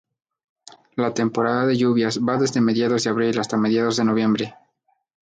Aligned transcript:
La 1.01 1.09
temporada 1.19 1.67
de 1.67 1.75
lluvias 1.77 2.17
va 2.27 2.37
desde 2.37 2.59
mediados 2.59 3.03
de 3.03 3.11
abril 3.11 3.39
hasta 3.39 3.55
mediados 3.55 3.97
de 3.97 4.05
noviembre. 4.05 4.55